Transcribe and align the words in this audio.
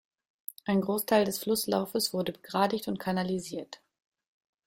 Ein 0.65 0.81
Großteil 0.81 1.25
des 1.25 1.37
Flusslaufes 1.37 2.11
wurde 2.11 2.31
begradigt 2.31 2.87
und 2.87 2.97
kanalisiert. 2.99 3.83